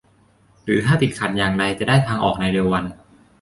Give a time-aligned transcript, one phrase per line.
[0.63, 2.85] หรือถ้าติดขัดอย่างไรจะได้ทางออกในเร็ววัน